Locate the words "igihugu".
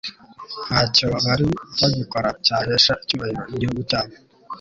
3.55-3.79